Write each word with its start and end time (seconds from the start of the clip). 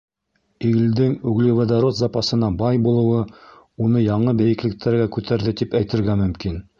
Илдең 0.67 1.11
углеводород 1.31 1.97
запасына 1.99 2.49
бай 2.61 2.81
булыуы 2.87 3.21
уны 3.89 4.01
яңы 4.05 4.33
бейеклектәргә 4.43 5.07
күтәрҙе 5.17 5.55
тип 5.61 5.81
әйтергә 5.81 6.17
мөмкин. 6.23 6.59